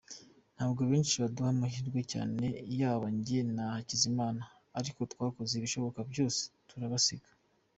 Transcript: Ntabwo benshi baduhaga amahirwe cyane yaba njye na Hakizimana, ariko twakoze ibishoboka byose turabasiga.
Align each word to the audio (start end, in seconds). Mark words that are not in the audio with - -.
Ntabwo 0.55 0.81
benshi 0.91 1.15
baduhaga 1.21 1.53
amahirwe 1.55 1.99
cyane 2.11 2.45
yaba 2.79 3.07
njye 3.17 3.39
na 3.55 3.63
Hakizimana, 3.73 4.43
ariko 4.79 4.99
twakoze 5.11 5.51
ibishoboka 5.55 5.99
byose 6.11 6.41
turabasiga. 6.69 7.29